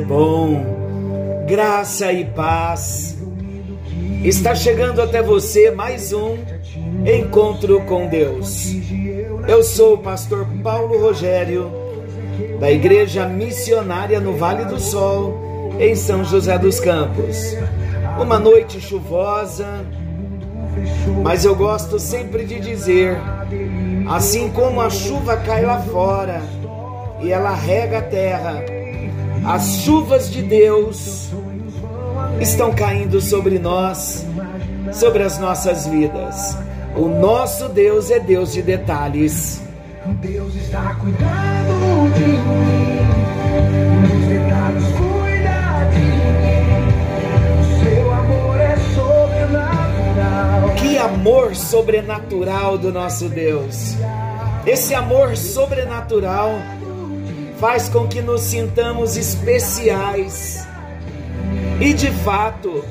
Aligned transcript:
bom. 0.00 1.44
Graça 1.46 2.12
e 2.12 2.24
paz. 2.24 3.16
Está 4.24 4.54
chegando 4.54 5.00
até 5.00 5.22
você 5.22 5.70
mais 5.70 6.12
um 6.12 6.36
encontro 7.06 7.80
com 7.82 8.06
Deus. 8.06 8.74
Eu 9.48 9.62
sou 9.62 9.94
o 9.94 9.98
pastor 9.98 10.46
Paulo 10.62 11.00
Rogério, 11.00 11.70
da 12.58 12.70
Igreja 12.70 13.26
Missionária 13.26 14.20
no 14.20 14.36
Vale 14.36 14.64
do 14.66 14.78
Sol, 14.78 15.72
em 15.78 15.94
São 15.94 16.24
José 16.24 16.58
dos 16.58 16.78
Campos. 16.78 17.56
Uma 18.20 18.38
noite 18.38 18.80
chuvosa, 18.80 19.84
mas 21.22 21.44
eu 21.44 21.54
gosto 21.54 21.98
sempre 21.98 22.44
de 22.44 22.60
dizer: 22.60 23.16
assim 24.08 24.50
como 24.50 24.80
a 24.80 24.90
chuva 24.90 25.36
cai 25.38 25.64
lá 25.64 25.80
fora 25.80 26.42
e 27.20 27.32
ela 27.32 27.54
rega 27.54 27.98
a 27.98 28.02
terra, 28.02 28.64
as 29.44 29.82
chuvas 29.82 30.30
de 30.30 30.42
Deus 30.42 31.30
estão 32.40 32.72
caindo 32.72 33.20
sobre 33.20 33.58
nós, 33.58 34.26
sobre 34.92 35.22
as 35.22 35.38
nossas 35.38 35.86
vidas. 35.86 36.56
O 36.96 37.08
nosso 37.08 37.68
Deus 37.68 38.10
é 38.10 38.18
Deus 38.18 38.52
de 38.52 38.62
detalhes. 38.62 39.62
Deus 40.20 40.54
está 40.56 40.94
cuidando 40.94 42.12
de 42.14 42.24
mim. 42.24 43.00
Nos 44.02 44.26
detalhes 44.28 44.84
cuida 44.96 45.84
de 45.92 46.00
mim. 46.40 46.88
Seu 47.84 48.12
amor 48.12 48.60
é 48.60 48.76
sobrenatural. 48.94 50.74
Que 50.76 50.98
amor 50.98 51.54
sobrenatural 51.54 52.78
do 52.78 52.92
nosso 52.92 53.28
Deus. 53.28 53.94
Esse 54.66 54.94
amor 54.94 55.36
sobrenatural 55.36 56.58
faz 57.60 57.90
com 57.90 58.08
que 58.08 58.22
nos 58.22 58.40
sintamos 58.40 59.18
especiais. 59.18 60.66
E 61.78 61.92
de 61.92 62.10
fato, 62.10 62.82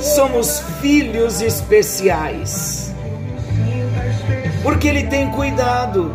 somos 0.00 0.60
filhos 0.80 1.42
especiais. 1.42 2.92
Porque 4.62 4.88
Ele 4.88 5.04
tem 5.04 5.30
cuidado, 5.30 6.14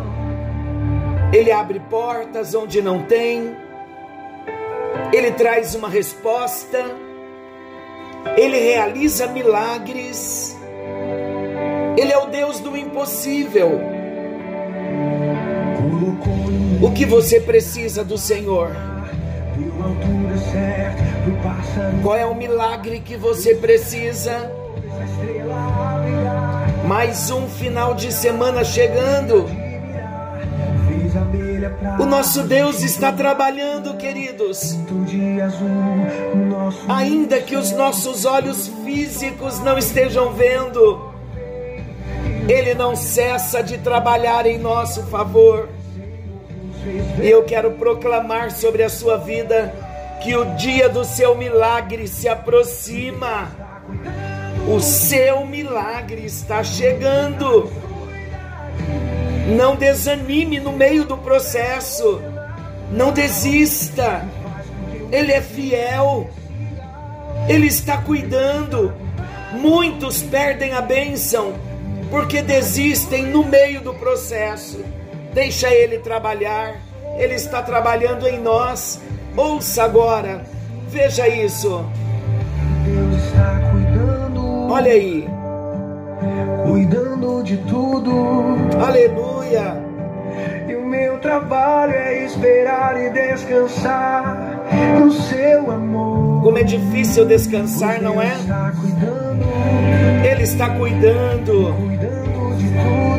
Ele 1.32 1.52
abre 1.52 1.78
portas 1.78 2.52
onde 2.52 2.82
não 2.82 3.04
tem, 3.04 3.56
Ele 5.12 5.30
traz 5.30 5.76
uma 5.76 5.88
resposta, 5.88 6.84
Ele 8.36 8.58
realiza 8.58 9.28
milagres, 9.28 10.56
Ele 11.96 12.12
é 12.12 12.18
o 12.18 12.26
Deus 12.26 12.58
do 12.58 12.76
impossível. 12.76 13.89
O 16.82 16.90
que 16.92 17.04
você 17.04 17.40
precisa 17.40 18.02
do 18.04 18.16
Senhor? 18.16 18.70
Qual 22.02 22.16
é 22.16 22.24
o 22.24 22.34
milagre 22.34 23.00
que 23.00 23.16
você 23.16 23.54
precisa? 23.54 24.50
Mais 26.86 27.30
um 27.30 27.46
final 27.48 27.94
de 27.94 28.12
semana 28.12 28.64
chegando. 28.64 29.46
O 31.98 32.06
nosso 32.06 32.42
Deus 32.44 32.82
está 32.82 33.12
trabalhando, 33.12 33.96
queridos. 33.96 34.78
Ainda 36.88 37.40
que 37.40 37.56
os 37.56 37.72
nossos 37.72 38.24
olhos 38.24 38.68
físicos 38.84 39.60
não 39.60 39.76
estejam 39.76 40.32
vendo, 40.32 41.12
Ele 42.48 42.74
não 42.74 42.96
cessa 42.96 43.62
de 43.62 43.78
trabalhar 43.78 44.46
em 44.46 44.58
nosso 44.58 45.02
favor. 45.06 45.68
E 47.22 47.28
eu 47.28 47.44
quero 47.44 47.72
proclamar 47.72 48.50
sobre 48.50 48.82
a 48.82 48.88
sua 48.88 49.18
vida 49.18 49.72
que 50.22 50.36
o 50.36 50.44
dia 50.56 50.88
do 50.88 51.04
seu 51.04 51.36
milagre 51.36 52.06
se 52.06 52.28
aproxima. 52.28 53.50
O 54.68 54.80
seu 54.80 55.44
milagre 55.46 56.24
está 56.24 56.62
chegando. 56.62 57.70
Não 59.56 59.76
desanime 59.76 60.60
no 60.60 60.72
meio 60.72 61.04
do 61.04 61.18
processo. 61.18 62.20
Não 62.90 63.12
desista. 63.12 64.24
Ele 65.10 65.32
é 65.32 65.40
fiel. 65.40 66.30
Ele 67.48 67.66
está 67.66 67.98
cuidando. 67.98 68.92
Muitos 69.52 70.22
perdem 70.22 70.72
a 70.72 70.80
bênção 70.80 71.54
porque 72.10 72.42
desistem 72.42 73.26
no 73.26 73.44
meio 73.44 73.80
do 73.80 73.94
processo. 73.94 74.84
Deixa 75.32 75.72
ele 75.72 75.98
trabalhar. 75.98 76.74
Ele 77.18 77.34
está 77.34 77.62
trabalhando 77.62 78.26
em 78.26 78.40
nós. 78.40 79.00
Ouça 79.36 79.84
agora. 79.84 80.42
Veja 80.88 81.28
isso. 81.28 81.84
Deus 82.84 83.24
está 83.24 83.60
cuidando. 83.70 84.72
Olha 84.72 84.92
aí. 84.92 85.28
Cuidando 86.66 87.42
de 87.42 87.56
tudo. 87.58 88.12
Aleluia. 88.84 89.76
E 90.68 90.74
o 90.74 90.84
meu 90.84 91.18
trabalho 91.18 91.94
é 91.94 92.24
esperar 92.24 93.00
e 93.00 93.10
descansar 93.10 94.60
no 94.98 95.12
seu 95.12 95.70
amor. 95.70 96.42
Como 96.42 96.58
é 96.58 96.62
difícil 96.62 97.24
descansar, 97.24 98.00
não 98.00 98.20
é? 98.20 98.30
Deus 98.30 98.40
está 98.40 98.72
cuidando. 98.80 99.44
Ele 100.24 100.42
está 100.42 100.70
cuidando. 100.70 101.74
Cuidando 101.76 102.56
de 102.56 102.68
tudo. 102.68 103.09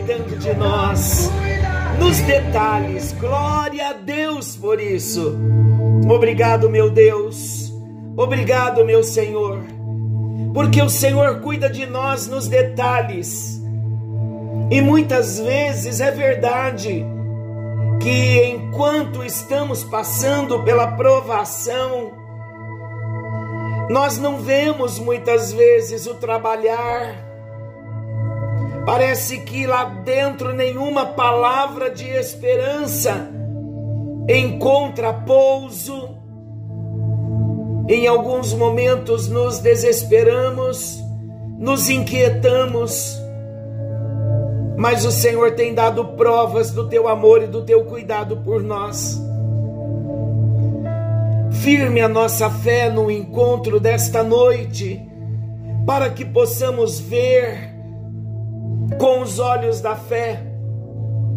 Cuidando 0.00 0.38
de 0.38 0.54
nós. 0.54 1.30
Nos 1.98 2.20
detalhes. 2.20 3.12
Glória 3.12 3.90
a 3.90 3.92
Deus 3.92 4.56
por 4.56 4.80
isso. 4.80 5.36
Obrigado, 6.08 6.70
meu 6.70 6.90
Deus. 6.90 7.72
Obrigado, 8.16 8.84
meu 8.84 9.04
Senhor. 9.04 9.60
Porque 10.54 10.80
o 10.80 10.88
Senhor 10.88 11.40
cuida 11.40 11.68
de 11.68 11.84
nós 11.86 12.26
nos 12.26 12.48
detalhes. 12.48 13.60
E 14.70 14.80
muitas 14.80 15.38
vezes 15.38 16.00
é 16.00 16.10
verdade 16.10 17.04
que 18.00 18.44
enquanto 18.44 19.22
estamos 19.22 19.84
passando 19.84 20.62
pela 20.64 20.92
provação, 20.92 22.12
nós 23.90 24.16
não 24.16 24.38
vemos 24.38 24.98
muitas 24.98 25.52
vezes 25.52 26.06
o 26.06 26.14
trabalhar. 26.14 27.29
Parece 28.84 29.40
que 29.40 29.66
lá 29.66 29.84
dentro 29.84 30.52
nenhuma 30.54 31.06
palavra 31.06 31.90
de 31.90 32.08
esperança 32.08 33.30
encontra 34.28 35.12
pouso. 35.12 36.16
Em 37.88 38.06
alguns 38.06 38.54
momentos 38.54 39.28
nos 39.28 39.58
desesperamos, 39.58 41.02
nos 41.58 41.90
inquietamos, 41.90 43.20
mas 44.76 45.04
o 45.04 45.10
Senhor 45.10 45.52
tem 45.52 45.74
dado 45.74 46.04
provas 46.16 46.70
do 46.70 46.88
teu 46.88 47.08
amor 47.08 47.42
e 47.42 47.46
do 47.46 47.62
teu 47.62 47.84
cuidado 47.84 48.38
por 48.38 48.62
nós. 48.62 49.20
Firme 51.62 52.00
a 52.00 52.08
nossa 52.08 52.48
fé 52.48 52.88
no 52.88 53.10
encontro 53.10 53.78
desta 53.78 54.22
noite, 54.22 55.06
para 55.84 56.08
que 56.08 56.24
possamos 56.24 56.98
ver 56.98 57.69
com 59.00 59.22
os 59.22 59.38
olhos 59.38 59.80
da 59.80 59.96
fé 59.96 60.42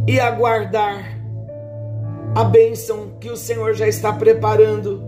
e 0.05 0.19
aguardar 0.19 1.17
a 2.35 2.43
bênção 2.43 3.13
que 3.21 3.29
o 3.29 3.37
Senhor 3.37 3.73
já 3.73 3.87
está 3.87 4.11
preparando 4.11 5.01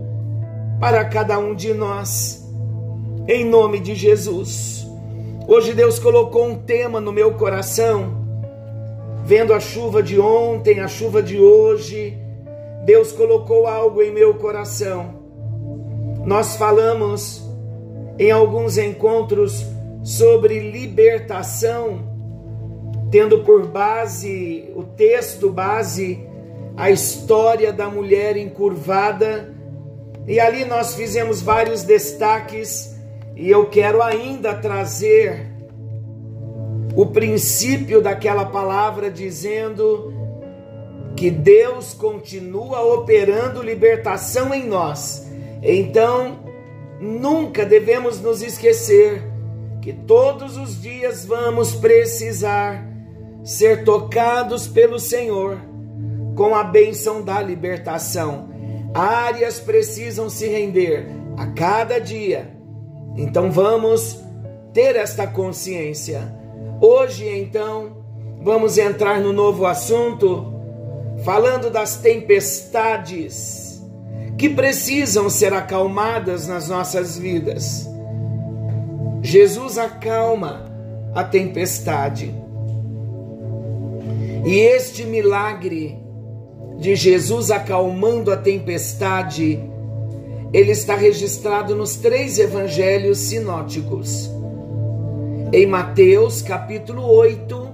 para 0.80 1.04
cada 1.04 1.38
um 1.38 1.54
de 1.54 1.74
nós, 1.74 2.50
em 3.28 3.44
nome 3.44 3.78
de 3.78 3.94
Jesus. 3.94 4.86
Hoje 5.46 5.74
Deus 5.74 5.98
colocou 5.98 6.46
um 6.46 6.54
tema 6.54 6.98
no 6.98 7.12
meu 7.12 7.34
coração, 7.34 8.26
vendo 9.22 9.52
a 9.52 9.60
chuva 9.60 10.02
de 10.02 10.18
ontem, 10.18 10.80
a 10.80 10.88
chuva 10.88 11.22
de 11.22 11.38
hoje, 11.38 12.18
Deus 12.86 13.12
colocou 13.12 13.66
algo 13.66 14.00
em 14.00 14.10
meu 14.10 14.32
coração. 14.32 15.16
Nós 16.24 16.56
falamos 16.56 17.46
em 18.18 18.30
alguns 18.30 18.78
encontros 18.78 19.62
sobre 20.02 20.58
libertação 20.58 22.15
tendo 23.10 23.44
por 23.44 23.66
base 23.66 24.70
o 24.74 24.82
texto 24.82 25.50
base 25.50 26.26
a 26.76 26.90
história 26.90 27.72
da 27.72 27.88
mulher 27.88 28.36
encurvada. 28.36 29.54
E 30.26 30.38
ali 30.38 30.64
nós 30.64 30.94
fizemos 30.94 31.40
vários 31.40 31.82
destaques 31.82 32.94
e 33.34 33.50
eu 33.50 33.66
quero 33.66 34.02
ainda 34.02 34.54
trazer 34.54 35.46
o 36.94 37.06
princípio 37.06 38.00
daquela 38.02 38.44
palavra 38.44 39.10
dizendo 39.10 40.12
que 41.14 41.30
Deus 41.30 41.94
continua 41.94 42.82
operando 42.82 43.62
libertação 43.62 44.52
em 44.52 44.66
nós. 44.66 45.26
Então, 45.62 46.40
nunca 47.00 47.64
devemos 47.64 48.20
nos 48.20 48.42
esquecer 48.42 49.22
que 49.80 49.92
todos 49.92 50.56
os 50.56 50.80
dias 50.80 51.24
vamos 51.24 51.74
precisar 51.74 52.95
ser 53.46 53.84
tocados 53.84 54.66
pelo 54.66 54.98
Senhor 54.98 55.60
com 56.34 56.52
a 56.52 56.64
bênção 56.64 57.22
da 57.22 57.40
libertação. 57.40 58.48
Áreas 58.92 59.60
precisam 59.60 60.28
se 60.28 60.48
render 60.48 61.06
a 61.36 61.46
cada 61.46 62.00
dia. 62.00 62.50
Então 63.16 63.52
vamos 63.52 64.20
ter 64.72 64.96
esta 64.96 65.28
consciência. 65.28 66.34
Hoje, 66.80 67.28
então, 67.28 68.04
vamos 68.42 68.78
entrar 68.78 69.20
no 69.20 69.32
novo 69.32 69.64
assunto, 69.64 70.52
falando 71.24 71.70
das 71.70 71.98
tempestades 71.98 73.80
que 74.36 74.48
precisam 74.50 75.30
ser 75.30 75.54
acalmadas 75.54 76.48
nas 76.48 76.68
nossas 76.68 77.16
vidas. 77.16 77.88
Jesus 79.22 79.78
acalma 79.78 80.64
a 81.14 81.22
tempestade. 81.22 82.45
E 84.46 84.60
este 84.60 85.04
milagre 85.04 85.98
de 86.78 86.94
Jesus 86.94 87.50
acalmando 87.50 88.30
a 88.30 88.36
tempestade, 88.36 89.58
ele 90.52 90.70
está 90.70 90.94
registrado 90.94 91.74
nos 91.74 91.96
três 91.96 92.38
evangelhos 92.38 93.18
sinóticos. 93.18 94.30
Em 95.52 95.66
Mateus, 95.66 96.42
capítulo 96.42 97.02
8, 97.02 97.68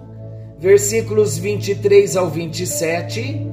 versículos 0.58 1.36
23 1.36 2.16
ao 2.16 2.30
27, 2.30 3.46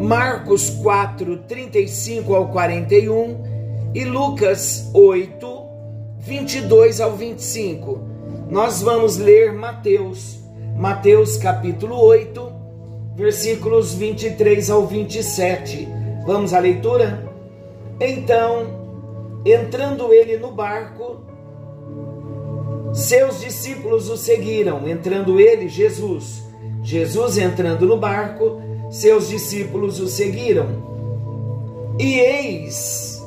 Marcos 0.00 0.68
4, 0.82 1.44
35 1.46 2.34
ao 2.34 2.48
41 2.48 3.92
e 3.94 4.04
Lucas 4.04 4.90
8, 4.92 5.62
22 6.18 7.00
ao 7.00 7.12
25. 7.12 8.00
Nós 8.50 8.82
vamos 8.82 9.16
ler 9.16 9.52
Mateus, 9.52 10.39
Mateus 10.80 11.36
capítulo 11.36 12.02
8, 12.02 12.52
versículos 13.14 13.92
23 13.92 14.70
ao 14.70 14.86
27. 14.86 15.86
Vamos 16.24 16.54
à 16.54 16.58
leitura? 16.58 17.30
Então, 18.00 19.42
entrando 19.44 20.10
ele 20.10 20.38
no 20.38 20.52
barco, 20.52 21.20
seus 22.94 23.40
discípulos 23.40 24.08
o 24.08 24.16
seguiram, 24.16 24.88
entrando 24.88 25.38
ele, 25.38 25.68
Jesus. 25.68 26.42
Jesus 26.82 27.36
entrando 27.36 27.84
no 27.84 27.98
barco, 27.98 28.62
seus 28.90 29.28
discípulos 29.28 30.00
o 30.00 30.08
seguiram. 30.08 30.66
E 31.98 32.20
eis 32.20 33.22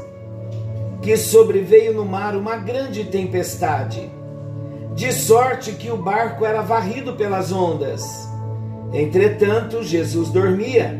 que 1.03 1.15
sobreveio 1.15 1.93
no 1.93 2.03
mar 2.03 2.35
uma 2.35 2.55
grande 2.55 3.03
tempestade, 3.03 4.09
de 4.95 5.11
sorte 5.11 5.73
que 5.73 5.89
o 5.89 5.97
barco 5.97 6.45
era 6.45 6.61
varrido 6.61 7.13
pelas 7.13 7.51
ondas 7.51 8.31
Entretanto, 8.93 9.81
Jesus 9.81 10.29
dormia. 10.29 10.95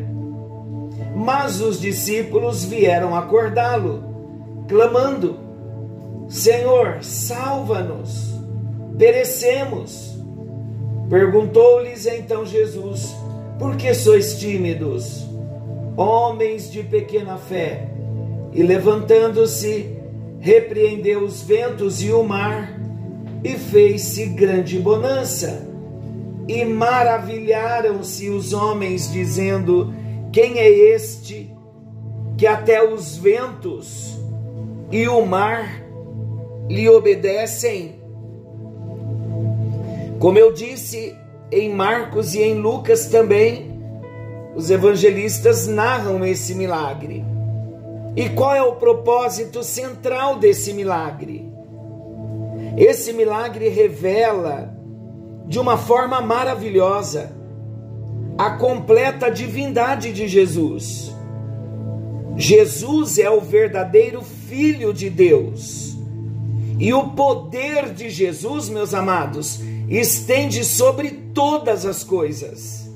Mas 1.16 1.62
os 1.62 1.80
discípulos 1.80 2.66
vieram 2.66 3.16
acordá-lo, 3.16 4.04
clamando: 4.68 5.38
Senhor, 6.28 7.04
salva-nos, 7.04 8.34
perecemos. 8.98 10.18
Perguntou-lhes 11.08 12.08
então 12.08 12.44
Jesus: 12.44 13.16
Por 13.60 13.76
que 13.76 13.94
sois 13.94 14.40
tímidos, 14.40 15.24
homens 15.96 16.72
de 16.72 16.82
pequena 16.82 17.38
fé? 17.38 17.90
E 18.54 18.64
levantando-se, 18.64 19.98
repreendeu 20.40 21.24
os 21.24 21.44
ventos 21.44 22.02
e 22.02 22.12
o 22.12 22.24
mar, 22.24 22.80
e 23.44 23.58
fez-se 23.58 24.28
grande 24.28 24.80
bonança 24.80 25.74
e 26.48 26.66
maravilharam-se 26.66 28.30
os 28.30 28.54
homens, 28.54 29.12
dizendo: 29.12 29.94
Quem 30.32 30.60
é 30.60 30.70
este 30.70 31.54
que 32.38 32.48
até 32.48 32.84
os 32.84 33.18
ventos 33.18 34.18
e 34.92 35.08
o 35.08 35.26
mar 35.26 35.84
lhe 36.70 36.90
obedecem? 36.90 38.02
Como 40.20 40.38
eu 40.38 40.54
disse 40.54 41.16
em 41.52 41.74
Marcos 41.74 42.34
e 42.34 42.42
em 42.42 42.56
Lucas 42.56 43.08
também, 43.08 43.74
os 44.56 44.70
evangelistas 44.70 45.68
narram 45.68 46.26
esse 46.26 46.56
milagre. 46.56 47.26
E 48.16 48.30
qual 48.30 48.56
é 48.56 48.62
o 48.62 48.76
propósito 48.76 49.64
central 49.64 50.38
desse 50.38 50.72
milagre? 50.74 51.53
Esse 52.78 53.14
milagre 53.14 53.70
revela 53.70 54.74
de 55.48 55.60
uma 55.60 55.78
forma 55.78 56.22
maravilhosa 56.22 57.32
a 58.38 58.52
completa 58.52 59.30
divindade 59.30 60.12
de 60.12 60.28
Jesus. 60.28 61.14
Jesus 62.36 63.20
é 63.20 63.30
o 63.30 63.40
verdadeiro 63.40 64.22
Filho 64.24 64.94
de 64.94 65.10
Deus. 65.10 65.96
E 66.80 66.92
o 66.94 67.10
poder 67.10 67.94
de 67.94 68.10
Jesus, 68.10 68.70
meus 68.70 68.94
amados, 68.94 69.62
estende 69.88 70.66
sobre 70.66 71.12
todas 71.34 71.86
as 71.86 72.04
coisas. 72.04 72.92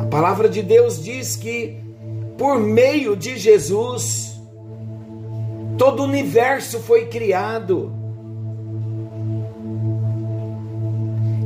A 0.00 0.06
palavra 0.06 0.48
de 0.48 0.62
Deus 0.62 1.02
diz 1.02 1.36
que, 1.36 1.76
por 2.36 2.58
meio 2.58 3.16
de 3.16 3.38
Jesus, 3.38 4.31
todo 5.76 6.00
o 6.00 6.04
universo 6.04 6.80
foi 6.80 7.06
criado. 7.06 8.02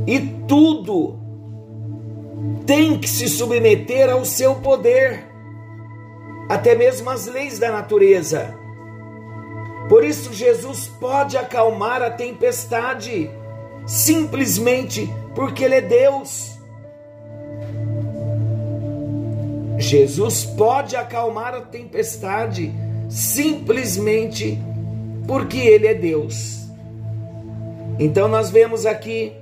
e 0.07 0.21
tudo 0.47 1.19
tem 2.65 2.97
que 2.97 3.09
se 3.09 3.27
submeter 3.27 4.09
ao 4.09 4.23
seu 4.23 4.55
poder, 4.55 5.25
até 6.47 6.73
mesmo 6.73 7.09
as 7.09 7.27
leis 7.27 7.59
da 7.59 7.69
natureza. 7.71 8.55
Por 9.89 10.03
isso, 10.03 10.33
Jesus 10.33 10.87
pode 10.99 11.37
acalmar 11.37 12.01
a 12.01 12.09
tempestade, 12.09 13.29
simplesmente 13.85 15.09
porque 15.35 15.65
Ele 15.65 15.75
é 15.75 15.81
Deus. 15.81 16.57
Jesus 19.77 20.45
pode 20.45 20.95
acalmar 20.95 21.53
a 21.53 21.61
tempestade, 21.61 22.73
simplesmente 23.09 24.59
porque 25.27 25.57
Ele 25.57 25.87
é 25.87 25.93
Deus. 25.93 26.67
Então, 27.99 28.27
nós 28.27 28.49
vemos 28.49 28.85
aqui 28.85 29.33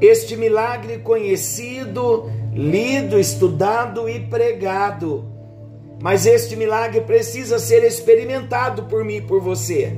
este 0.00 0.36
milagre 0.36 0.98
conhecido, 0.98 2.30
lido, 2.52 3.18
estudado 3.18 4.08
e 4.08 4.20
pregado. 4.20 5.24
Mas 6.00 6.24
este 6.24 6.56
milagre 6.56 7.02
precisa 7.02 7.58
ser 7.58 7.84
experimentado 7.84 8.84
por 8.84 9.04
mim 9.04 9.16
e 9.16 9.20
por 9.20 9.40
você. 9.40 9.94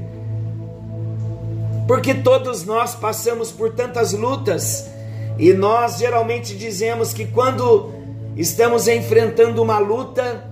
Porque 1.86 2.14
todos 2.14 2.64
nós 2.64 2.94
passamos 2.94 3.52
por 3.52 3.72
tantas 3.72 4.12
lutas 4.12 4.90
e 5.38 5.52
nós 5.52 5.98
geralmente 5.98 6.56
dizemos 6.56 7.12
que 7.12 7.26
quando 7.26 7.92
estamos 8.36 8.88
enfrentando 8.88 9.62
uma 9.62 9.78
luta, 9.78 10.51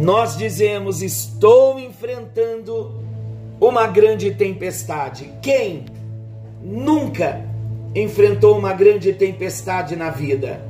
nós 0.00 0.36
dizemos: 0.36 1.02
Estou 1.02 1.78
enfrentando 1.78 2.92
uma 3.60 3.86
grande 3.86 4.30
tempestade. 4.30 5.30
Quem 5.42 5.84
nunca 6.62 7.44
enfrentou 7.94 8.56
uma 8.56 8.72
grande 8.72 9.12
tempestade 9.12 9.94
na 9.96 10.10
vida. 10.10 10.64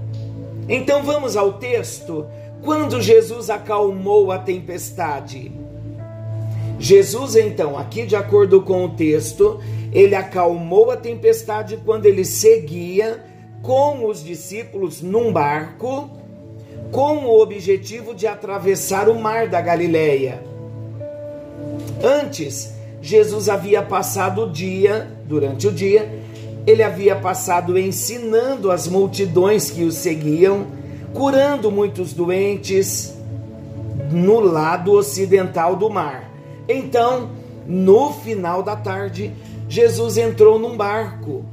Então 0.68 1.02
vamos 1.02 1.36
ao 1.36 1.54
texto. 1.54 2.26
Quando 2.62 3.00
Jesus 3.00 3.48
acalmou 3.48 4.30
a 4.30 4.38
tempestade. 4.38 5.50
Jesus, 6.78 7.36
então, 7.36 7.78
aqui 7.78 8.06
de 8.06 8.16
acordo 8.16 8.62
com 8.62 8.84
o 8.84 8.90
texto, 8.90 9.60
ele 9.92 10.14
acalmou 10.14 10.90
a 10.90 10.96
tempestade 10.96 11.78
quando 11.84 12.06
ele 12.06 12.24
seguia 12.24 13.22
com 13.62 14.06
os 14.06 14.24
discípulos 14.24 15.02
num 15.02 15.32
barco, 15.32 16.10
com 16.90 17.24
o 17.24 17.40
objetivo 17.40 18.14
de 18.14 18.26
atravessar 18.26 19.08
o 19.08 19.14
mar 19.14 19.48
da 19.48 19.60
Galileia. 19.60 20.42
Antes, 22.02 22.74
Jesus 23.00 23.48
havia 23.48 23.82
passado 23.82 24.44
o 24.44 24.50
dia, 24.50 25.10
durante 25.24 25.68
o 25.68 25.72
dia, 25.72 26.10
ele 26.66 26.82
havia 26.82 27.16
passado 27.16 27.78
ensinando 27.78 28.70
as 28.70 28.86
multidões 28.86 29.70
que 29.70 29.84
o 29.84 29.92
seguiam, 29.92 30.66
curando 31.14 31.70
muitos 31.70 32.12
doentes 32.12 33.14
no 34.10 34.40
lado 34.40 34.92
ocidental 34.92 35.76
do 35.76 35.88
mar. 35.88 36.30
Então, 36.68 37.30
no 37.66 38.12
final 38.12 38.62
da 38.62 38.76
tarde, 38.76 39.32
Jesus 39.68 40.16
entrou 40.16 40.58
num 40.58 40.76
barco, 40.76 41.44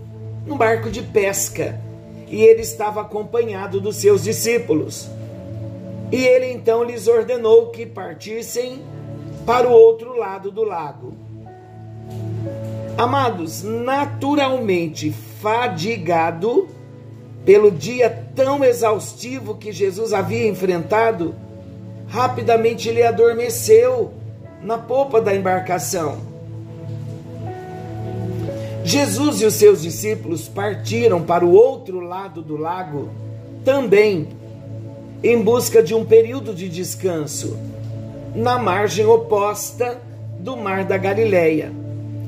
num 0.45 0.57
barco 0.57 0.89
de 0.89 1.01
pesca, 1.01 1.79
e 2.27 2.41
ele 2.41 2.61
estava 2.61 3.01
acompanhado 3.01 3.79
dos 3.79 3.97
seus 3.97 4.23
discípulos. 4.23 5.09
E 6.11 6.15
ele 6.15 6.51
então 6.51 6.83
lhes 6.83 7.07
ordenou 7.07 7.67
que 7.67 7.85
partissem 7.85 8.81
para 9.45 9.67
o 9.67 9.71
outro 9.71 10.17
lado 10.17 10.51
do 10.51 10.63
lago. 10.63 11.13
Amados, 12.97 13.61
naturalmente 13.63 15.11
fadigado 15.11 16.67
pelo 17.45 17.71
dia 17.71 18.09
tão 18.35 18.63
exaustivo 18.63 19.55
que 19.55 19.71
Jesus 19.71 20.11
havia 20.13 20.47
enfrentado, 20.47 21.35
rapidamente 22.07 22.89
ele 22.89 23.03
adormeceu 23.03 24.11
na 24.61 24.77
popa 24.77 25.21
da 25.21 25.35
embarcação. 25.35 26.19
Jesus 28.83 29.41
e 29.41 29.45
os 29.45 29.53
seus 29.53 29.81
discípulos 29.81 30.47
partiram 30.47 31.21
para 31.21 31.45
o 31.45 31.51
outro 31.51 31.99
lado 31.99 32.41
do 32.41 32.55
lago 32.55 33.09
também 33.63 34.29
em 35.23 35.41
busca 35.41 35.81
de 35.81 35.95
um 35.95 36.05
período 36.05 36.53
de 36.53 36.69
descanso 36.69 37.57
na 38.35 38.59
margem 38.59 39.05
oposta 39.05 39.99
do 40.39 40.55
Mar 40.55 40.83
da 40.83 40.97
Galileia. 40.97 41.71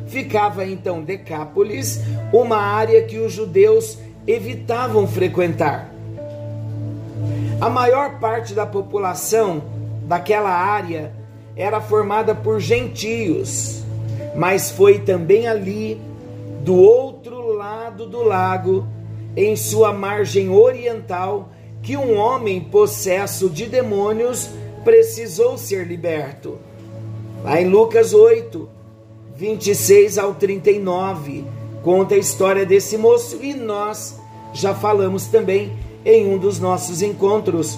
Ficava 0.08 0.66
então 0.66 1.04
Decápolis, 1.04 2.02
uma 2.34 2.58
área 2.58 3.04
que 3.04 3.20
os 3.20 3.32
judeus 3.32 4.00
evitavam 4.26 5.08
frequentar. 5.08 5.94
A 7.62 7.70
maior 7.70 8.20
parte 8.20 8.54
da 8.54 8.66
população 8.66 9.62
daquela 10.08 10.50
área 10.50 11.12
era 11.56 11.80
formada 11.80 12.34
por 12.34 12.60
gentios, 12.60 13.84
mas 14.36 14.72
foi 14.72 15.00
também 15.00 15.48
ali, 15.48 16.02
do 16.64 16.76
outro 16.76 17.54
lado 17.54 18.08
do 18.08 18.24
lago, 18.24 18.88
em 19.36 19.56
sua 19.56 19.94
margem 19.94 20.50
oriental, 20.50 21.50
que 21.82 21.96
um 21.98 22.18
homem 22.18 22.60
possesso 22.62 23.50
de 23.50 23.66
demônios 23.66 24.50
precisou 24.84 25.58
ser 25.58 25.88
liberto. 25.88 26.58
Lá 27.44 27.62
em 27.62 27.68
Lucas 27.68 28.14
8, 28.14 28.70
26 29.36 30.18
ao 30.18 30.36
39, 30.36 31.46
conta 31.84 32.16
a 32.16 32.18
história 32.18 32.66
desse 32.66 32.98
moço 32.98 33.40
e 33.42 33.54
nós 33.54 34.20
já 34.54 34.74
falamos 34.74 35.28
também 35.28 35.78
em 36.04 36.28
um 36.28 36.38
dos 36.38 36.60
nossos 36.60 37.02
encontros 37.02 37.78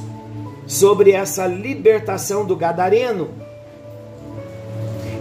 sobre 0.66 1.12
essa 1.12 1.46
libertação 1.46 2.46
do 2.46 2.56
gadareno. 2.56 3.30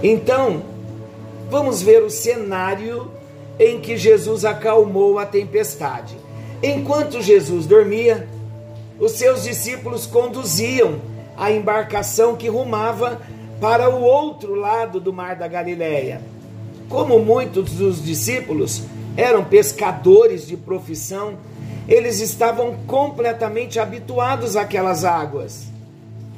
Então, 0.03 0.63
vamos 1.51 1.83
ver 1.83 2.03
o 2.03 2.11
cenário 2.11 3.11
em 3.59 3.79
que 3.81 3.97
Jesus 3.97 4.45
acalmou 4.45 5.19
a 5.19 5.27
tempestade. 5.27 6.17
Enquanto 6.63 7.21
Jesus 7.21 7.67
dormia, 7.67 8.27
os 9.01 9.13
seus 9.13 9.45
discípulos 9.45 10.07
conduziam 10.07 11.01
a 11.37 11.51
embarcação 11.51 12.37
que 12.37 12.49
rumava 12.49 13.21
para 13.59 13.89
o 13.89 14.03
outro 14.03 14.55
lado 14.55 15.01
do 15.01 15.13
mar 15.13 15.37
da 15.37 15.49
Galileia. 15.49 16.21
Como 16.89 17.19
muitos 17.19 17.73
dos 17.73 18.05
discípulos 18.05 18.83
eram 19.17 19.43
pescadores 19.43 20.47
de 20.47 20.57
profissão, 20.57 21.35
eles 21.89 22.21
estavam 22.21 22.77
completamente 22.87 23.81
habituados 23.81 24.55
àquelas 24.55 25.05
águas. 25.05 25.67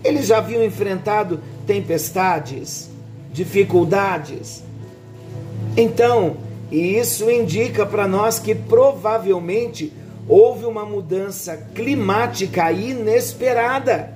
Eles 0.04 0.26
já 0.26 0.38
haviam 0.38 0.64
enfrentado 0.64 1.40
tempestades, 1.66 2.88
dificuldades. 3.32 4.62
Então, 5.76 6.36
isso 6.70 7.30
indica 7.30 7.84
para 7.84 8.06
nós 8.06 8.38
que 8.38 8.54
provavelmente 8.54 9.92
houve 10.28 10.64
uma 10.64 10.84
mudança 10.84 11.56
climática 11.74 12.70
inesperada. 12.72 14.12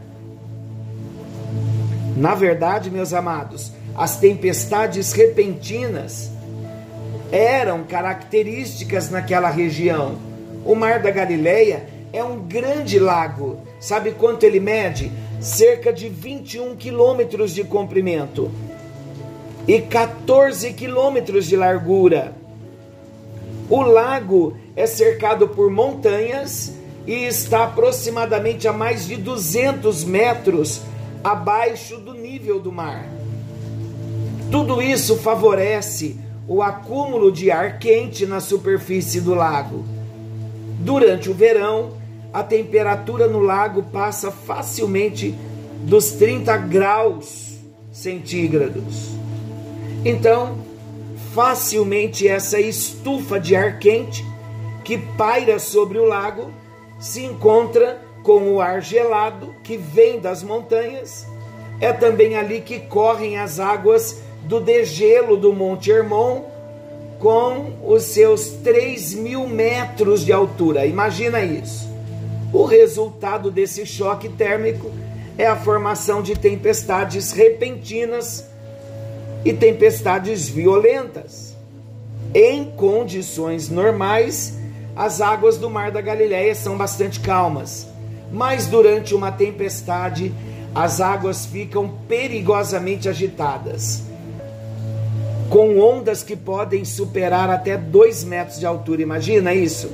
Na 2.16 2.34
verdade, 2.34 2.90
meus 2.90 3.12
amados, 3.12 3.72
as 3.94 4.18
tempestades 4.18 5.12
repentinas 5.12 6.30
eram 7.30 7.84
características 7.84 9.10
naquela 9.10 9.50
região. 9.50 10.16
O 10.64 10.74
Mar 10.74 11.02
da 11.02 11.10
Galileia 11.10 11.88
é 12.12 12.22
um 12.22 12.38
grande 12.38 12.98
lago. 12.98 13.58
Sabe 13.80 14.12
quanto 14.12 14.44
ele 14.44 14.60
mede? 14.60 15.12
Cerca 15.40 15.92
de 15.92 16.08
21 16.08 16.76
quilômetros 16.76 17.54
de 17.54 17.62
comprimento 17.64 18.50
e 19.68 19.80
14 19.80 20.72
quilômetros 20.72 21.46
de 21.46 21.56
largura. 21.56 22.32
O 23.68 23.82
lago 23.82 24.56
é 24.76 24.86
cercado 24.86 25.48
por 25.48 25.70
montanhas 25.70 26.74
e 27.06 27.24
está 27.24 27.64
aproximadamente 27.64 28.68
a 28.68 28.72
mais 28.72 29.06
de 29.06 29.16
200 29.16 30.04
metros 30.04 30.82
abaixo 31.22 31.98
do 31.98 32.14
nível 32.14 32.60
do 32.60 32.70
mar. 32.70 33.08
Tudo 34.50 34.80
isso 34.80 35.16
favorece 35.16 36.16
o 36.46 36.62
acúmulo 36.62 37.32
de 37.32 37.50
ar 37.50 37.78
quente 37.78 38.24
na 38.26 38.40
superfície 38.40 39.20
do 39.20 39.34
lago. 39.34 39.84
Durante 40.78 41.28
o 41.28 41.34
verão, 41.34 41.94
a 42.32 42.42
temperatura 42.42 43.26
no 43.26 43.40
lago 43.40 43.82
passa 43.84 44.30
facilmente 44.30 45.34
dos 45.82 46.12
30 46.12 46.56
graus 46.58 47.56
centígrados. 47.90 49.10
Então, 50.04 50.58
facilmente 51.36 52.26
essa 52.26 52.58
estufa 52.58 53.38
de 53.38 53.54
ar 53.54 53.78
quente 53.78 54.24
que 54.82 54.96
paira 54.96 55.58
sobre 55.58 55.98
o 55.98 56.06
lago 56.06 56.50
se 56.98 57.22
encontra 57.22 58.00
com 58.22 58.54
o 58.54 58.58
ar 58.58 58.80
gelado 58.80 59.54
que 59.62 59.76
vem 59.76 60.18
das 60.18 60.42
montanhas. 60.42 61.26
É 61.78 61.92
também 61.92 62.38
ali 62.38 62.62
que 62.62 62.80
correm 62.80 63.36
as 63.36 63.60
águas 63.60 64.22
do 64.44 64.58
degelo 64.60 65.36
do 65.36 65.52
Monte 65.52 65.90
Hermon, 65.90 66.44
com 67.18 67.74
os 67.84 68.04
seus 68.04 68.48
3 68.64 69.12
mil 69.16 69.46
metros 69.46 70.24
de 70.24 70.32
altura. 70.32 70.86
Imagina 70.86 71.42
isso. 71.42 71.86
O 72.50 72.64
resultado 72.64 73.50
desse 73.50 73.84
choque 73.84 74.30
térmico 74.30 74.90
é 75.36 75.46
a 75.46 75.56
formação 75.56 76.22
de 76.22 76.34
tempestades 76.34 77.32
repentinas 77.32 78.55
e 79.46 79.52
tempestades 79.52 80.48
violentas. 80.48 81.54
Em 82.34 82.64
condições 82.64 83.70
normais, 83.70 84.58
as 84.96 85.20
águas 85.20 85.56
do 85.56 85.70
Mar 85.70 85.92
da 85.92 86.00
Galileia 86.00 86.52
são 86.52 86.76
bastante 86.76 87.20
calmas, 87.20 87.86
mas 88.32 88.66
durante 88.66 89.14
uma 89.14 89.30
tempestade, 89.30 90.34
as 90.74 91.00
águas 91.00 91.46
ficam 91.46 91.88
perigosamente 92.08 93.08
agitadas, 93.08 94.02
com 95.48 95.78
ondas 95.78 96.24
que 96.24 96.34
podem 96.34 96.84
superar 96.84 97.48
até 97.48 97.76
2 97.76 98.24
metros 98.24 98.58
de 98.58 98.66
altura. 98.66 99.00
Imagina 99.00 99.54
isso? 99.54 99.92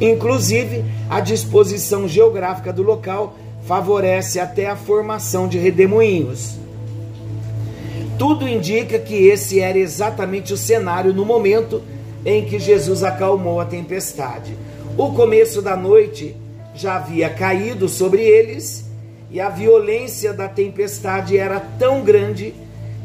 Inclusive, 0.00 0.82
a 1.10 1.20
disposição 1.20 2.08
geográfica 2.08 2.72
do 2.72 2.82
local 2.82 3.36
favorece 3.66 4.40
até 4.40 4.68
a 4.68 4.74
formação 4.74 5.46
de 5.46 5.58
redemoinhos. 5.58 6.56
Tudo 8.18 8.48
indica 8.48 8.98
que 8.98 9.28
esse 9.28 9.60
era 9.60 9.78
exatamente 9.78 10.52
o 10.52 10.56
cenário 10.56 11.14
no 11.14 11.24
momento 11.24 11.82
em 12.26 12.44
que 12.44 12.58
Jesus 12.58 13.04
acalmou 13.04 13.60
a 13.60 13.64
tempestade. 13.64 14.56
O 14.96 15.12
começo 15.12 15.62
da 15.62 15.76
noite 15.76 16.34
já 16.74 16.96
havia 16.96 17.30
caído 17.30 17.88
sobre 17.88 18.22
eles 18.22 18.84
e 19.30 19.40
a 19.40 19.48
violência 19.48 20.32
da 20.32 20.48
tempestade 20.48 21.38
era 21.38 21.60
tão 21.60 22.02
grande 22.02 22.54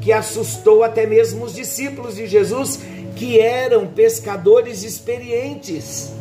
que 0.01 0.11
assustou 0.11 0.83
até 0.83 1.05
mesmo 1.05 1.45
os 1.45 1.53
discípulos 1.53 2.15
de 2.15 2.25
Jesus, 2.25 2.79
que 3.15 3.39
eram 3.39 3.87
pescadores 3.87 4.83
experientes. 4.83 6.11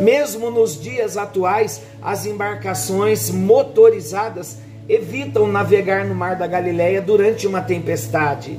Mesmo 0.00 0.50
nos 0.50 0.80
dias 0.80 1.16
atuais, 1.16 1.80
as 2.02 2.26
embarcações 2.26 3.30
motorizadas 3.30 4.58
evitam 4.88 5.46
navegar 5.46 6.04
no 6.04 6.14
mar 6.14 6.36
da 6.36 6.46
Galileia 6.46 7.00
durante 7.00 7.46
uma 7.46 7.60
tempestade. 7.60 8.58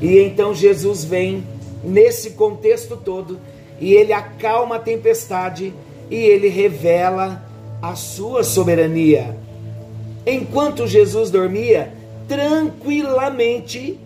E 0.00 0.18
então 0.18 0.54
Jesus 0.54 1.04
vem 1.04 1.44
nesse 1.82 2.30
contexto 2.30 2.96
todo 2.96 3.38
e 3.80 3.94
ele 3.94 4.12
acalma 4.12 4.76
a 4.76 4.80
tempestade 4.80 5.72
e 6.10 6.16
ele 6.16 6.48
revela 6.48 7.42
a 7.80 7.94
sua 7.94 8.44
soberania. 8.44 9.36
Enquanto 10.26 10.86
Jesus 10.86 11.30
dormia, 11.30 11.92
tranquilamente 12.28 13.98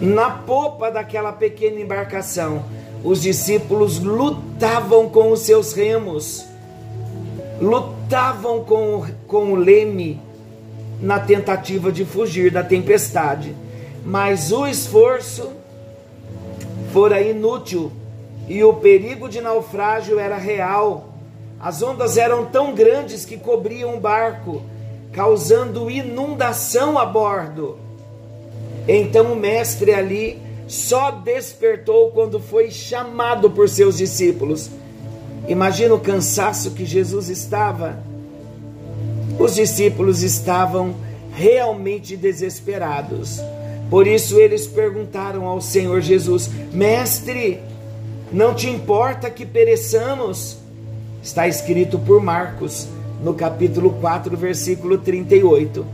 na 0.00 0.30
popa 0.30 0.90
daquela 0.90 1.32
pequena 1.32 1.80
embarcação. 1.80 2.64
Os 3.02 3.22
discípulos 3.22 4.00
lutavam 4.00 5.08
com 5.08 5.30
os 5.30 5.40
seus 5.40 5.72
remos, 5.72 6.44
lutavam 7.60 8.64
com, 8.64 9.06
com 9.28 9.52
o 9.52 9.54
leme 9.54 10.20
na 11.00 11.20
tentativa 11.20 11.92
de 11.92 12.04
fugir 12.04 12.50
da 12.50 12.64
tempestade, 12.64 13.54
mas 14.04 14.50
o 14.50 14.66
esforço 14.66 15.50
fora 16.92 17.20
inútil 17.20 17.92
e 18.48 18.64
o 18.64 18.72
perigo 18.72 19.28
de 19.28 19.40
naufrágio 19.40 20.18
era 20.18 20.38
real. 20.38 21.12
As 21.60 21.82
ondas 21.82 22.16
eram 22.16 22.46
tão 22.46 22.74
grandes 22.74 23.24
que 23.24 23.36
cobriam 23.36 23.96
o 23.96 24.00
barco, 24.00 24.62
causando 25.12 25.90
inundação 25.90 26.98
a 26.98 27.04
bordo. 27.04 27.78
Então 28.86 29.32
o 29.34 29.36
mestre 29.36 29.92
ali 29.92 30.40
só 30.66 31.10
despertou 31.10 32.10
quando 32.12 32.40
foi 32.40 32.70
chamado 32.70 33.50
por 33.50 33.68
seus 33.68 33.98
discípulos. 33.98 34.70
Imagina 35.46 35.94
o 35.94 36.00
cansaço 36.00 36.70
que 36.70 36.86
Jesus 36.86 37.28
estava. 37.28 38.07
Os 39.38 39.54
discípulos 39.54 40.22
estavam 40.22 40.94
realmente 41.32 42.16
desesperados. 42.16 43.40
Por 43.88 44.06
isso 44.06 44.38
eles 44.38 44.66
perguntaram 44.66 45.46
ao 45.46 45.60
Senhor 45.60 46.00
Jesus: 46.00 46.50
Mestre, 46.72 47.60
não 48.32 48.54
te 48.54 48.68
importa 48.68 49.30
que 49.30 49.46
pereçamos? 49.46 50.58
Está 51.22 51.46
escrito 51.46 51.98
por 51.98 52.22
Marcos, 52.22 52.88
no 53.22 53.34
capítulo 53.34 53.90
4, 54.00 54.36
versículo 54.36 54.98
38. 54.98 55.86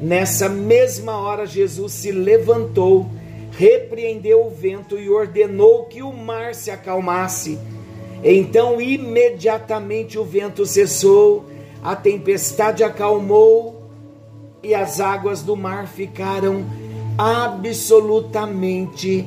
Nessa 0.00 0.48
mesma 0.48 1.18
hora, 1.18 1.46
Jesus 1.46 1.92
se 1.92 2.10
levantou, 2.10 3.06
repreendeu 3.52 4.46
o 4.46 4.50
vento 4.50 4.98
e 4.98 5.10
ordenou 5.10 5.84
que 5.84 6.02
o 6.02 6.12
mar 6.12 6.54
se 6.54 6.70
acalmasse. 6.70 7.58
Então, 8.24 8.80
imediatamente, 8.80 10.18
o 10.18 10.24
vento 10.24 10.64
cessou, 10.64 11.49
a 11.82 11.96
tempestade 11.96 12.84
acalmou 12.84 13.90
e 14.62 14.74
as 14.74 15.00
águas 15.00 15.42
do 15.42 15.56
mar 15.56 15.88
ficaram 15.88 16.66
absolutamente 17.16 19.26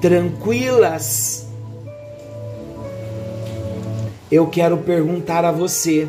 tranquilas. 0.00 1.46
Eu 4.30 4.46
quero 4.48 4.78
perguntar 4.78 5.44
a 5.44 5.52
você 5.52 6.08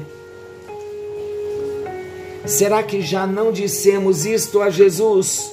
Será 2.47 2.81
que 2.81 3.01
já 3.01 3.27
não 3.27 3.51
dissemos 3.51 4.25
isto 4.25 4.61
a 4.61 4.69
Jesus 4.69 5.51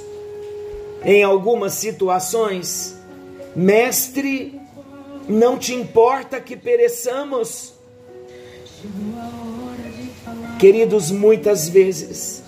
em 1.04 1.24
algumas 1.24 1.72
situações? 1.72 2.96
Mestre, 3.54 4.60
não 5.28 5.58
te 5.58 5.74
importa 5.74 6.40
que 6.40 6.56
pereçamos? 6.56 7.73
Queridos, 10.64 11.10
muitas 11.10 11.68
vezes 11.68 12.42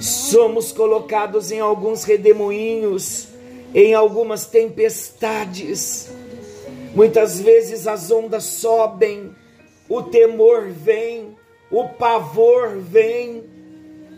somos 0.00 0.72
colocados 0.72 1.52
em 1.52 1.60
alguns 1.60 2.02
redemoinhos, 2.02 3.28
em 3.74 3.92
algumas 3.92 4.46
tempestades. 4.46 6.10
Muitas 6.94 7.38
vezes 7.38 7.86
as 7.86 8.10
ondas 8.10 8.44
sobem, 8.44 9.36
o 9.90 10.00
temor 10.04 10.70
vem, 10.70 11.36
o 11.70 11.86
pavor 11.86 12.78
vem, 12.78 13.44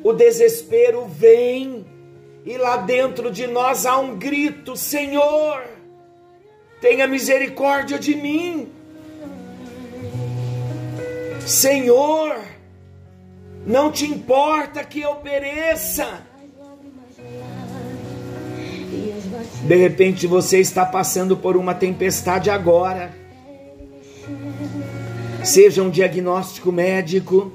o 0.04 0.12
desespero 0.12 1.06
vem 1.06 1.84
e 2.44 2.56
lá 2.56 2.76
dentro 2.76 3.28
de 3.28 3.48
nós 3.48 3.86
há 3.86 3.98
um 3.98 4.16
grito: 4.16 4.76
Senhor, 4.76 5.64
tenha 6.80 7.08
misericórdia 7.08 7.98
de 7.98 8.14
mim. 8.14 8.68
Senhor, 11.44 12.54
não 13.66 13.90
te 13.90 14.06
importa 14.06 14.84
que 14.84 15.00
eu 15.00 15.16
pereça. 15.16 16.22
De 19.62 19.76
repente 19.76 20.26
você 20.26 20.60
está 20.60 20.86
passando 20.86 21.36
por 21.36 21.56
uma 21.56 21.74
tempestade 21.74 22.48
agora. 22.48 23.12
Seja 25.42 25.82
um 25.82 25.90
diagnóstico 25.90 26.70
médico, 26.72 27.52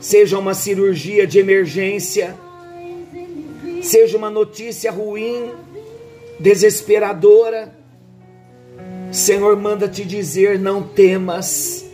seja 0.00 0.38
uma 0.38 0.54
cirurgia 0.54 1.26
de 1.26 1.38
emergência, 1.38 2.34
seja 3.82 4.16
uma 4.16 4.30
notícia 4.30 4.90
ruim, 4.90 5.52
desesperadora, 6.38 7.76
Senhor 9.12 9.56
manda 9.56 9.88
te 9.88 10.04
dizer: 10.04 10.58
não 10.58 10.82
temas, 10.82 11.85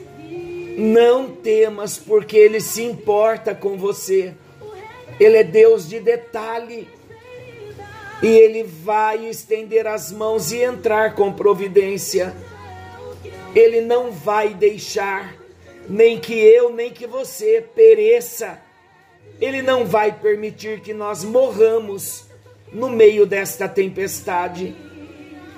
não 0.77 1.31
temas, 1.31 1.99
porque 1.99 2.37
Ele 2.37 2.61
se 2.61 2.83
importa 2.83 3.55
com 3.55 3.77
você, 3.77 4.35
Ele 5.19 5.37
é 5.37 5.45
Deus 5.45 5.89
de 5.89 6.01
detalhe, 6.01 6.89
e 8.23 8.29
Ele 8.29 8.63
vai 8.63 9.27
estender 9.27 9.87
as 9.87 10.13
mãos 10.13 10.53
e 10.53 10.63
entrar 10.63 11.15
com 11.15 11.33
providência, 11.33 12.35
Ele 13.55 13.81
não 13.81 14.13
vai 14.13 14.55
deixar 14.55 15.43
nem 15.89 16.19
que 16.19 16.35
eu, 16.35 16.73
nem 16.73 16.91
que 16.91 17.07
você 17.07 17.65
pereça. 17.75 18.61
Ele 19.41 19.61
não 19.61 19.85
vai 19.85 20.13
permitir 20.13 20.81
que 20.81 20.95
nós 20.95 21.25
morramos 21.25 22.27
no 22.73 22.89
meio 22.89 23.27
desta 23.27 23.69
tempestade, 23.69 24.75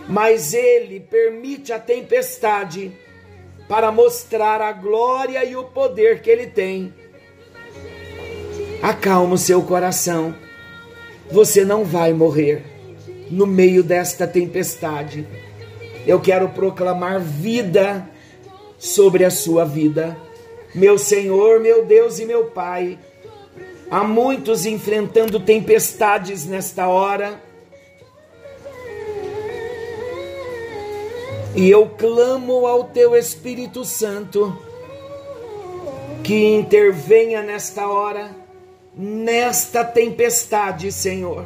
mas 0.09 0.55
ele 0.55 1.01
permite 1.01 1.73
a 1.73 1.79
tempestade 1.79 2.93
para 3.69 3.91
mostrar 3.91 4.61
a 4.61 4.73
glória 4.73 5.45
e 5.45 5.57
o 5.57 5.65
poder 5.65 6.21
que 6.21 6.31
ele 6.31 6.47
tem. 6.47 6.93
Acalma 8.83 9.35
o 9.35 9.39
seu 9.39 9.63
coração. 9.63 10.35
Você 11.31 11.65
não 11.65 11.85
vai 11.85 12.13
morrer 12.13 12.63
no 13.31 13.47
meio 13.47 13.83
desta 13.83 14.27
tempestade. 14.27 15.27
Eu 16.07 16.21
quero 16.21 16.51
proclamar 16.51 17.21
vida 17.21 18.09
sobre 18.79 19.25
a 19.25 19.31
sua 19.31 19.65
vida. 19.65 20.17
Meu 20.75 20.99
Senhor, 20.99 21.61
meu 21.61 21.87
Deus 21.87 22.19
e 22.19 22.27
meu 22.27 22.47
Pai, 22.47 22.99
há 23.91 24.05
muitos 24.05 24.67
enfrentando 24.67 25.41
tempestades 25.41 26.45
nesta 26.45 26.87
hora. 26.89 27.41
E 31.57 31.71
eu 31.71 31.89
clamo 31.89 32.67
ao 32.67 32.85
Teu 32.85 33.15
Espírito 33.15 33.85
Santo 33.85 34.59
que 36.25 36.53
intervenha 36.53 37.43
nesta 37.43 37.87
hora, 37.87 38.35
nesta 38.93 39.85
tempestade, 39.85 40.91
Senhor. 40.91 41.45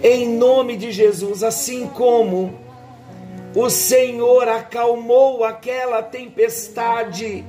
Em 0.00 0.28
nome 0.28 0.76
de 0.76 0.92
Jesus, 0.92 1.42
assim 1.42 1.88
como 1.88 2.56
o 3.52 3.68
Senhor 3.68 4.48
acalmou 4.48 5.42
aquela 5.42 6.00
tempestade. 6.00 7.44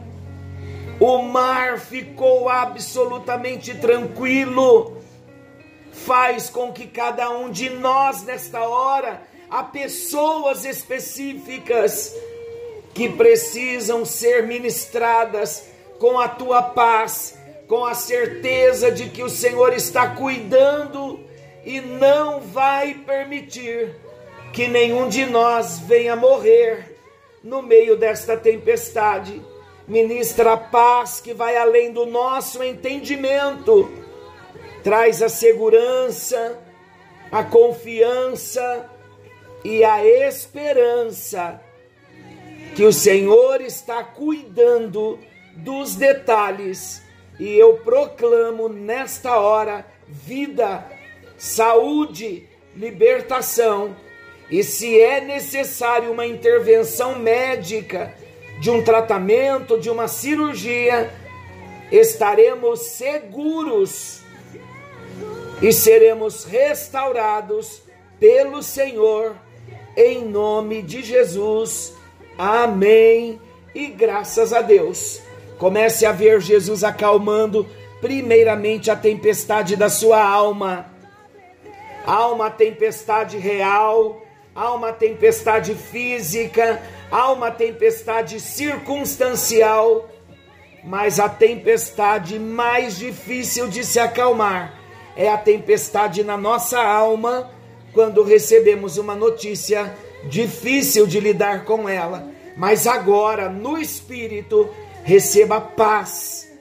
O 0.99 1.19
mar 1.19 1.80
ficou 1.80 2.49
absolutamente 2.49 3.76
tranquilo. 3.76 4.97
Faz 5.91 6.49
com 6.49 6.71
que 6.71 6.88
cada 6.88 7.30
um 7.30 7.52
de 7.52 7.69
nós, 7.69 8.23
nesta 8.23 8.62
hora, 8.67 9.21
há 9.53 9.61
pessoas 9.61 10.65
específicas 10.65 12.11
que 12.91 13.07
precisam 13.07 14.03
ser 14.03 14.47
ministradas 14.47 15.69
com 15.99 16.19
a 16.19 16.27
tua 16.27 16.63
paz, 16.63 17.37
com 17.67 17.85
a 17.85 17.93
certeza 17.93 18.91
de 18.91 19.11
que 19.11 19.21
o 19.21 19.29
Senhor 19.29 19.71
está 19.73 20.15
cuidando 20.15 21.19
e 21.63 21.79
não 21.79 22.39
vai 22.39 22.95
permitir 22.95 23.95
que 24.51 24.67
nenhum 24.67 25.07
de 25.07 25.27
nós 25.27 25.77
venha 25.81 26.15
morrer 26.15 26.99
no 27.43 27.61
meio 27.61 27.95
desta 27.95 28.35
tempestade. 28.35 29.39
Ministra 29.87 30.53
a 30.53 30.57
paz 30.57 31.21
que 31.21 31.31
vai 31.31 31.57
além 31.57 31.93
do 31.93 32.07
nosso 32.07 32.63
entendimento, 32.63 33.91
traz 34.83 35.21
a 35.21 35.29
segurança, 35.29 36.59
a 37.31 37.43
confiança 37.43 38.89
e 39.63 39.84
a 39.84 40.06
esperança 40.06 41.62
que 42.76 42.84
o 42.84 42.93
Senhor 42.93 43.62
está 43.62 44.04
cuidando 44.04 45.19
dos 45.56 45.95
detalhes. 45.95 47.02
E 47.39 47.54
eu 47.54 47.78
proclamo 47.78 48.67
nesta 48.69 49.39
hora 49.39 49.86
vida, 50.08 50.86
saúde, 51.38 52.47
libertação 52.76 53.95
e 54.49 54.63
se 54.63 54.99
é 54.99 55.21
necessário 55.21 56.12
uma 56.12 56.26
intervenção 56.26 57.17
médica, 57.17 58.13
de 58.60 58.69
um 58.69 58.84
tratamento, 58.84 59.80
de 59.80 59.89
uma 59.89 60.08
cirurgia, 60.08 61.12
estaremos 61.91 62.82
seguros 62.82 64.21
e 65.62 65.73
seremos 65.73 66.43
restaurados 66.43 67.82
pelo 68.19 68.62
Senhor, 68.62 69.36
em 69.95 70.25
nome 70.25 70.82
de 70.82 71.01
Jesus. 71.01 71.93
Amém. 72.38 73.39
E 73.73 73.88
graças 73.88 74.53
a 74.53 74.62
Deus. 74.62 75.21
Comece 75.58 76.06
a 76.06 76.12
ver 76.12 76.41
Jesus 76.41 76.84
acalmando, 76.84 77.67
primeiramente, 78.01 78.91
a 78.91 78.95
tempestade 78.95 79.75
da 79.75 79.89
sua 79.89 80.23
alma. 80.23 80.88
Há 82.06 82.27
uma 82.27 82.49
tempestade 82.49 83.38
real, 83.38 84.21
há 84.53 84.73
uma 84.73 84.91
tempestade 84.91 85.73
física, 85.73 86.82
há 87.10 87.32
uma 87.32 87.49
tempestade 87.49 88.39
circunstancial, 88.39 90.10
mas 90.84 91.17
a 91.19 91.29
tempestade 91.29 92.38
mais 92.38 92.97
difícil 92.97 93.69
de 93.69 93.86
se 93.86 93.99
acalmar 93.99 94.84
é 95.15 95.29
a 95.29 95.38
tempestade 95.38 96.23
na 96.23 96.36
nossa 96.36 96.82
alma 96.82 97.49
quando 97.93 98.23
recebemos 98.23 98.97
uma 98.97 99.15
notícia 99.15 99.95
difícil 100.27 101.06
de 101.06 101.19
lidar 101.19 101.65
com 101.65 101.88
ela. 101.88 102.32
Mas 102.58 102.88
agora, 102.88 103.49
no 103.49 103.77
espírito, 103.77 104.69
receba 105.03 105.60
paz, 105.60 106.51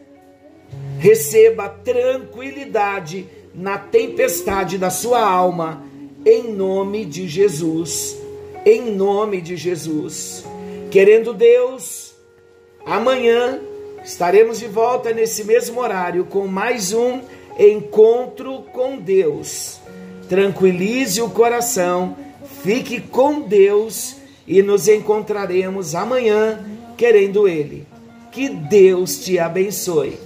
receba 0.98 1.68
tranquilidade 1.68 3.28
na 3.54 3.78
tempestade 3.78 4.78
da 4.78 4.90
sua 4.90 5.20
alma, 5.20 5.84
em 6.24 6.52
nome 6.52 7.04
de 7.04 7.28
Jesus. 7.28 8.16
Em 8.64 8.94
nome 8.94 9.40
de 9.40 9.56
Jesus. 9.56 10.44
Querendo 10.90 11.34
Deus, 11.34 12.14
amanhã 12.86 13.60
estaremos 14.04 14.60
de 14.60 14.66
volta 14.66 15.12
nesse 15.12 15.42
mesmo 15.42 15.80
horário 15.80 16.24
com 16.24 16.46
mais 16.46 16.92
um 16.92 17.20
encontro 17.58 18.62
com 18.72 18.98
Deus. 18.98 19.81
Tranquilize 20.32 21.20
o 21.20 21.28
coração, 21.28 22.16
fique 22.62 22.98
com 22.98 23.42
Deus 23.42 24.16
e 24.48 24.62
nos 24.62 24.88
encontraremos 24.88 25.94
amanhã, 25.94 26.58
querendo 26.96 27.46
Ele. 27.46 27.86
Que 28.30 28.48
Deus 28.48 29.18
te 29.18 29.38
abençoe. 29.38 30.18